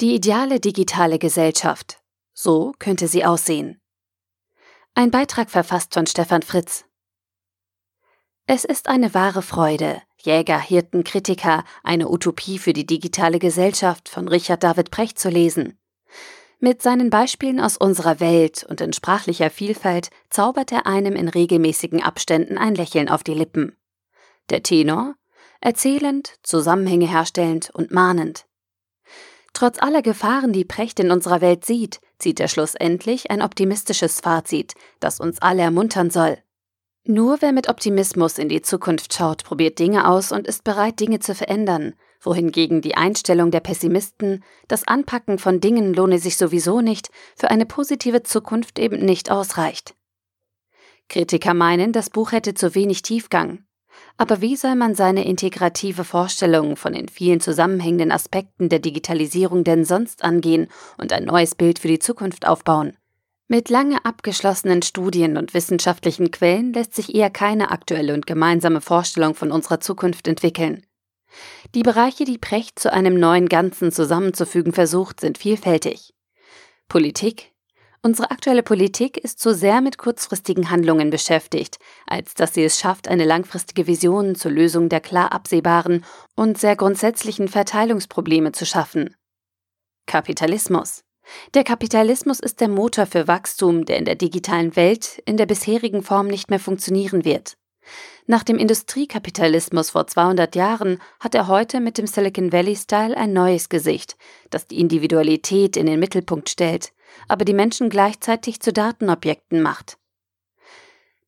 Die 0.00 0.14
ideale 0.14 0.60
digitale 0.60 1.18
Gesellschaft. 1.18 2.00
So 2.32 2.72
könnte 2.78 3.06
sie 3.06 3.26
aussehen. 3.26 3.82
Ein 4.94 5.10
Beitrag 5.10 5.50
verfasst 5.50 5.92
von 5.92 6.06
Stefan 6.06 6.40
Fritz. 6.40 6.86
Es 8.46 8.64
ist 8.64 8.88
eine 8.88 9.12
wahre 9.12 9.42
Freude, 9.42 10.00
Jäger, 10.16 10.58
Hirten, 10.58 11.04
Kritiker, 11.04 11.64
eine 11.84 12.08
Utopie 12.08 12.58
für 12.58 12.72
die 12.72 12.86
digitale 12.86 13.38
Gesellschaft 13.38 14.08
von 14.08 14.26
Richard 14.26 14.62
David 14.62 14.90
Precht 14.90 15.18
zu 15.18 15.28
lesen. 15.28 15.78
Mit 16.60 16.80
seinen 16.80 17.10
Beispielen 17.10 17.60
aus 17.60 17.76
unserer 17.76 18.20
Welt 18.20 18.64
und 18.66 18.80
in 18.80 18.94
sprachlicher 18.94 19.50
Vielfalt 19.50 20.08
zaubert 20.30 20.72
er 20.72 20.86
einem 20.86 21.14
in 21.14 21.28
regelmäßigen 21.28 22.02
Abständen 22.02 22.56
ein 22.56 22.74
Lächeln 22.74 23.10
auf 23.10 23.22
die 23.22 23.34
Lippen. 23.34 23.76
Der 24.48 24.62
Tenor? 24.62 25.14
Erzählend, 25.60 26.38
Zusammenhänge 26.42 27.06
herstellend 27.06 27.68
und 27.74 27.90
mahnend. 27.90 28.46
Trotz 29.52 29.80
aller 29.80 30.02
Gefahren, 30.02 30.52
die 30.52 30.64
Precht 30.64 31.00
in 31.00 31.10
unserer 31.10 31.40
Welt 31.40 31.64
sieht, 31.64 32.00
zieht 32.18 32.40
er 32.40 32.48
schlussendlich 32.48 33.30
ein 33.30 33.42
optimistisches 33.42 34.20
Fazit, 34.20 34.74
das 35.00 35.20
uns 35.20 35.40
alle 35.42 35.62
ermuntern 35.62 36.10
soll. 36.10 36.38
Nur 37.04 37.40
wer 37.40 37.52
mit 37.52 37.68
Optimismus 37.68 38.38
in 38.38 38.48
die 38.48 38.62
Zukunft 38.62 39.14
schaut, 39.14 39.42
probiert 39.44 39.78
Dinge 39.78 40.06
aus 40.06 40.32
und 40.32 40.46
ist 40.46 40.64
bereit, 40.64 41.00
Dinge 41.00 41.18
zu 41.18 41.34
verändern, 41.34 41.94
wohingegen 42.20 42.82
die 42.82 42.96
Einstellung 42.96 43.50
der 43.50 43.60
Pessimisten, 43.60 44.44
das 44.68 44.86
Anpacken 44.86 45.38
von 45.38 45.60
Dingen 45.60 45.94
lohne 45.94 46.18
sich 46.18 46.36
sowieso 46.36 46.82
nicht, 46.82 47.08
für 47.36 47.50
eine 47.50 47.64
positive 47.64 48.22
Zukunft 48.22 48.78
eben 48.78 49.04
nicht 49.04 49.30
ausreicht. 49.30 49.94
Kritiker 51.08 51.54
meinen, 51.54 51.92
das 51.92 52.10
Buch 52.10 52.32
hätte 52.32 52.54
zu 52.54 52.74
wenig 52.74 53.02
Tiefgang. 53.02 53.64
Aber 54.16 54.40
wie 54.40 54.56
soll 54.56 54.74
man 54.74 54.94
seine 54.94 55.24
integrative 55.24 56.04
Vorstellung 56.04 56.76
von 56.76 56.92
den 56.92 57.08
vielen 57.08 57.40
zusammenhängenden 57.40 58.12
Aspekten 58.12 58.68
der 58.68 58.78
Digitalisierung 58.78 59.64
denn 59.64 59.84
sonst 59.84 60.24
angehen 60.24 60.68
und 60.98 61.12
ein 61.12 61.24
neues 61.24 61.54
Bild 61.54 61.78
für 61.78 61.88
die 61.88 61.98
Zukunft 61.98 62.46
aufbauen? 62.46 62.96
Mit 63.48 63.68
lange 63.68 64.04
abgeschlossenen 64.04 64.82
Studien 64.82 65.36
und 65.36 65.54
wissenschaftlichen 65.54 66.30
Quellen 66.30 66.72
lässt 66.72 66.94
sich 66.94 67.14
eher 67.14 67.30
keine 67.30 67.72
aktuelle 67.72 68.14
und 68.14 68.26
gemeinsame 68.26 68.80
Vorstellung 68.80 69.34
von 69.34 69.50
unserer 69.50 69.80
Zukunft 69.80 70.28
entwickeln. 70.28 70.86
Die 71.74 71.82
Bereiche, 71.82 72.24
die 72.24 72.38
Precht 72.38 72.78
zu 72.78 72.92
einem 72.92 73.18
neuen 73.18 73.48
Ganzen 73.48 73.90
zusammenzufügen 73.90 74.72
versucht, 74.72 75.20
sind 75.20 75.38
vielfältig. 75.38 76.14
Politik, 76.88 77.52
Unsere 78.02 78.30
aktuelle 78.30 78.62
Politik 78.62 79.18
ist 79.18 79.40
zu 79.40 79.54
sehr 79.54 79.82
mit 79.82 79.98
kurzfristigen 79.98 80.70
Handlungen 80.70 81.10
beschäftigt, 81.10 81.78
als 82.06 82.32
dass 82.32 82.54
sie 82.54 82.64
es 82.64 82.78
schafft, 82.78 83.08
eine 83.08 83.26
langfristige 83.26 83.86
Vision 83.86 84.34
zur 84.34 84.52
Lösung 84.52 84.88
der 84.88 85.00
klar 85.00 85.32
absehbaren 85.32 86.04
und 86.34 86.56
sehr 86.56 86.76
grundsätzlichen 86.76 87.46
Verteilungsprobleme 87.48 88.52
zu 88.52 88.64
schaffen. 88.64 89.16
Kapitalismus. 90.06 91.04
Der 91.52 91.62
Kapitalismus 91.62 92.40
ist 92.40 92.60
der 92.60 92.68
Motor 92.68 93.04
für 93.04 93.28
Wachstum, 93.28 93.84
der 93.84 93.98
in 93.98 94.06
der 94.06 94.14
digitalen 94.14 94.74
Welt 94.76 95.22
in 95.26 95.36
der 95.36 95.46
bisherigen 95.46 96.02
Form 96.02 96.26
nicht 96.26 96.48
mehr 96.48 96.58
funktionieren 96.58 97.26
wird. 97.26 97.58
Nach 98.26 98.44
dem 98.44 98.56
Industriekapitalismus 98.56 99.90
vor 99.90 100.06
200 100.06 100.56
Jahren 100.56 101.02
hat 101.18 101.34
er 101.34 101.48
heute 101.48 101.80
mit 101.80 101.98
dem 101.98 102.06
Silicon 102.06 102.50
Valley-Style 102.50 103.16
ein 103.16 103.34
neues 103.34 103.68
Gesicht, 103.68 104.16
das 104.48 104.66
die 104.66 104.80
Individualität 104.80 105.76
in 105.76 105.86
den 105.86 106.00
Mittelpunkt 106.00 106.48
stellt, 106.48 106.92
aber 107.28 107.44
die 107.44 107.54
Menschen 107.54 107.90
gleichzeitig 107.90 108.60
zu 108.60 108.72
Datenobjekten 108.72 109.62
macht. 109.62 109.98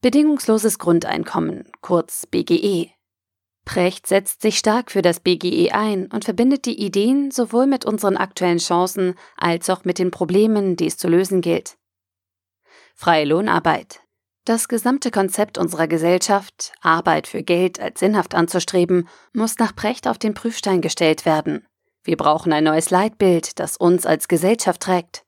Bedingungsloses 0.00 0.78
Grundeinkommen, 0.78 1.70
kurz 1.80 2.26
BGE. 2.26 2.90
Precht 3.64 4.08
setzt 4.08 4.42
sich 4.42 4.58
stark 4.58 4.90
für 4.90 5.02
das 5.02 5.20
BGE 5.20 5.70
ein 5.72 6.06
und 6.08 6.24
verbindet 6.24 6.66
die 6.66 6.84
Ideen 6.84 7.30
sowohl 7.30 7.66
mit 7.66 7.84
unseren 7.84 8.16
aktuellen 8.16 8.58
Chancen 8.58 9.14
als 9.36 9.70
auch 9.70 9.84
mit 9.84 9.98
den 9.98 10.10
Problemen, 10.10 10.74
die 10.74 10.86
es 10.86 10.96
zu 10.96 11.08
lösen 11.08 11.40
gilt. 11.40 11.76
Freie 12.94 13.24
Lohnarbeit. 13.24 14.00
Das 14.44 14.66
gesamte 14.66 15.12
Konzept 15.12 15.56
unserer 15.56 15.86
Gesellschaft, 15.86 16.72
Arbeit 16.80 17.28
für 17.28 17.44
Geld 17.44 17.78
als 17.78 18.00
sinnhaft 18.00 18.34
anzustreben, 18.34 19.08
muss 19.32 19.58
nach 19.58 19.76
Precht 19.76 20.08
auf 20.08 20.18
den 20.18 20.34
Prüfstein 20.34 20.80
gestellt 20.80 21.24
werden. 21.24 21.64
Wir 22.02 22.16
brauchen 22.16 22.52
ein 22.52 22.64
neues 22.64 22.90
Leitbild, 22.90 23.60
das 23.60 23.76
uns 23.76 24.04
als 24.04 24.26
Gesellschaft 24.26 24.82
trägt. 24.82 25.24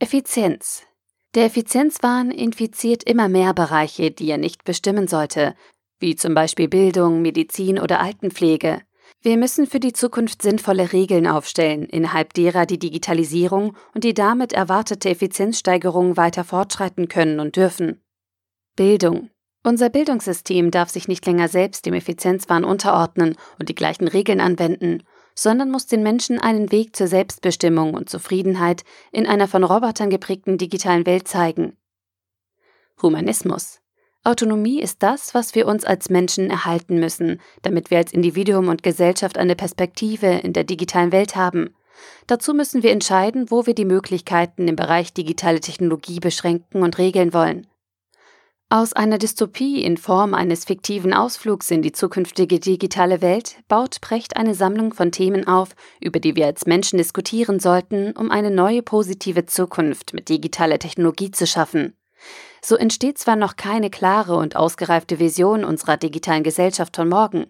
Effizienz. 0.00 0.84
Der 1.34 1.46
Effizienzwahn 1.46 2.30
infiziert 2.30 3.02
immer 3.02 3.28
mehr 3.28 3.52
Bereiche, 3.52 4.12
die 4.12 4.30
er 4.30 4.38
nicht 4.38 4.62
bestimmen 4.62 5.08
sollte, 5.08 5.56
wie 5.98 6.14
zum 6.14 6.34
Beispiel 6.34 6.68
Bildung, 6.68 7.20
Medizin 7.20 7.80
oder 7.80 7.98
Altenpflege. 7.98 8.82
Wir 9.22 9.36
müssen 9.36 9.66
für 9.66 9.80
die 9.80 9.92
Zukunft 9.92 10.40
sinnvolle 10.42 10.92
Regeln 10.92 11.26
aufstellen, 11.26 11.82
innerhalb 11.82 12.32
derer 12.34 12.64
die 12.64 12.78
Digitalisierung 12.78 13.76
und 13.92 14.04
die 14.04 14.14
damit 14.14 14.52
erwartete 14.52 15.10
Effizienzsteigerung 15.10 16.16
weiter 16.16 16.44
fortschreiten 16.44 17.08
können 17.08 17.40
und 17.40 17.56
dürfen. 17.56 18.00
Bildung. 18.76 19.30
Unser 19.64 19.90
Bildungssystem 19.90 20.70
darf 20.70 20.90
sich 20.90 21.08
nicht 21.08 21.26
länger 21.26 21.48
selbst 21.48 21.86
dem 21.86 21.94
Effizienzwahn 21.94 22.62
unterordnen 22.62 23.34
und 23.58 23.68
die 23.68 23.74
gleichen 23.74 24.06
Regeln 24.06 24.40
anwenden, 24.40 25.02
sondern 25.38 25.70
muss 25.70 25.86
den 25.86 26.02
Menschen 26.02 26.40
einen 26.40 26.72
Weg 26.72 26.96
zur 26.96 27.06
Selbstbestimmung 27.06 27.94
und 27.94 28.10
Zufriedenheit 28.10 28.82
in 29.12 29.24
einer 29.24 29.46
von 29.46 29.62
Robotern 29.62 30.10
geprägten 30.10 30.58
digitalen 30.58 31.06
Welt 31.06 31.28
zeigen. 31.28 31.76
Humanismus. 33.00 33.78
Autonomie 34.24 34.80
ist 34.80 35.00
das, 35.04 35.34
was 35.34 35.54
wir 35.54 35.68
uns 35.68 35.84
als 35.84 36.10
Menschen 36.10 36.50
erhalten 36.50 36.98
müssen, 36.98 37.40
damit 37.62 37.92
wir 37.92 37.98
als 37.98 38.12
Individuum 38.12 38.66
und 38.66 38.82
Gesellschaft 38.82 39.38
eine 39.38 39.54
Perspektive 39.54 40.26
in 40.26 40.54
der 40.54 40.64
digitalen 40.64 41.12
Welt 41.12 41.36
haben. 41.36 41.72
Dazu 42.26 42.52
müssen 42.52 42.82
wir 42.82 42.90
entscheiden, 42.90 43.48
wo 43.48 43.64
wir 43.64 43.74
die 43.74 43.84
Möglichkeiten 43.84 44.66
im 44.66 44.74
Bereich 44.74 45.12
digitale 45.12 45.60
Technologie 45.60 46.18
beschränken 46.18 46.82
und 46.82 46.98
regeln 46.98 47.32
wollen. 47.32 47.68
Aus 48.70 48.92
einer 48.92 49.16
Dystopie 49.16 49.82
in 49.82 49.96
Form 49.96 50.34
eines 50.34 50.66
fiktiven 50.66 51.14
Ausflugs 51.14 51.70
in 51.70 51.80
die 51.80 51.92
zukünftige 51.92 52.60
digitale 52.60 53.22
Welt 53.22 53.56
baut 53.66 54.02
Precht 54.02 54.36
eine 54.36 54.54
Sammlung 54.54 54.92
von 54.92 55.10
Themen 55.10 55.46
auf, 55.46 55.70
über 56.00 56.20
die 56.20 56.36
wir 56.36 56.44
als 56.44 56.66
Menschen 56.66 56.98
diskutieren 56.98 57.60
sollten, 57.60 58.12
um 58.12 58.30
eine 58.30 58.50
neue 58.50 58.82
positive 58.82 59.46
Zukunft 59.46 60.12
mit 60.12 60.28
digitaler 60.28 60.78
Technologie 60.78 61.30
zu 61.30 61.46
schaffen. 61.46 61.96
So 62.60 62.76
entsteht 62.76 63.16
zwar 63.16 63.36
noch 63.36 63.56
keine 63.56 63.88
klare 63.88 64.36
und 64.36 64.54
ausgereifte 64.54 65.18
Vision 65.18 65.64
unserer 65.64 65.96
digitalen 65.96 66.42
Gesellschaft 66.42 66.96
von 66.96 67.08
morgen, 67.08 67.46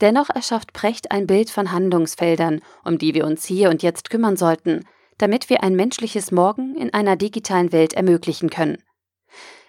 dennoch 0.00 0.30
erschafft 0.30 0.72
Precht 0.72 1.10
ein 1.10 1.26
Bild 1.26 1.50
von 1.50 1.72
Handlungsfeldern, 1.72 2.62
um 2.86 2.96
die 2.96 3.12
wir 3.12 3.26
uns 3.26 3.44
hier 3.44 3.68
und 3.68 3.82
jetzt 3.82 4.08
kümmern 4.08 4.38
sollten, 4.38 4.86
damit 5.18 5.50
wir 5.50 5.62
ein 5.62 5.76
menschliches 5.76 6.32
Morgen 6.32 6.74
in 6.74 6.94
einer 6.94 7.16
digitalen 7.16 7.70
Welt 7.70 7.92
ermöglichen 7.92 8.48
können. 8.48 8.78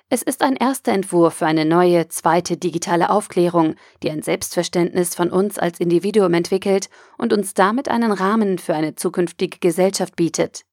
Es 0.08 0.22
ist 0.22 0.44
ein 0.44 0.56
erster 0.56 0.92
Entwurf 0.92 1.36
für 1.36 1.48
eine 1.48 1.66
neue, 1.66 2.08
zweite 2.10 2.58
digitale 2.58 3.10
Aufklärung, 3.10 3.76
die 4.04 4.12
ein 4.12 4.22
Selbstverständnis 4.22 5.16
von 5.16 5.32
uns 5.32 5.58
als 5.58 5.80
Individuum 5.80 6.36
entwickelt 6.36 6.90
und 7.18 7.34
uns 7.34 7.56
damit 7.56 7.90
einen 7.90 8.12
Rahmen 8.12 8.60
für 8.60 8.76
eine 8.76 8.96
zukünftige 8.96 9.58
Gesellschaft 9.58 10.16
bietet. 10.16 10.64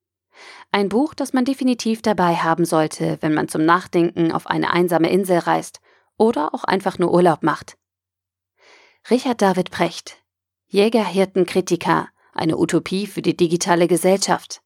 Ein 0.70 0.91
Buch, 0.91 1.15
das 1.15 1.32
man 1.32 1.47
definitiv 1.47 2.03
dabei 2.03 2.37
haben 2.37 2.66
sollte, 2.66 3.16
wenn 3.20 3.32
man 3.32 3.48
zum 3.48 3.65
Nachdenken 3.65 4.32
auf 4.32 4.47
eine 4.47 4.70
einsame 4.70 5.10
Insel 5.10 5.38
reist 5.38 5.81
oder 6.19 6.54
auch 6.54 6.64
einfach 6.64 6.99
nur 6.99 7.12
Urlaub 7.12 7.43
macht. 7.43 7.78
Richard 9.10 9.41
David 9.41 9.70
Precht 9.70 10.19
Jäger, 10.66 11.06
Hirten, 11.06 11.47
Kritiker, 11.47 12.09
eine 12.34 12.59
Utopie 12.59 13.06
für 13.06 13.22
die 13.22 13.37
digitale 13.37 13.88
Gesellschaft. 13.88 14.62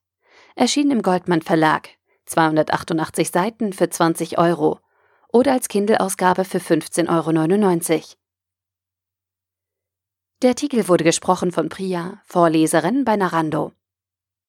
Erschien 0.56 0.91
im 0.91 1.03
Goldmann 1.03 1.43
Verlag 1.43 1.95
288 2.26 3.31
Seiten 3.31 3.72
für 3.72 3.88
20 3.88 4.38
Euro 4.38 4.81
oder 5.32 5.53
als 5.53 5.69
Kindle-Ausgabe 5.69 6.44
für 6.44 6.59
15,99 6.59 7.92
Euro. 7.92 8.03
Der 10.42 10.50
Artikel 10.50 10.86
wurde 10.88 11.04
gesprochen 11.04 11.50
von 11.50 11.69
Priya, 11.69 12.21
Vorleserin 12.24 13.04
bei 13.04 13.16
Narando. 13.16 13.72